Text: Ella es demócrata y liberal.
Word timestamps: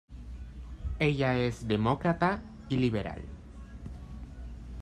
Ella 0.97 1.37
es 1.37 1.67
demócrata 1.67 2.41
y 2.69 2.77
liberal. 2.77 3.21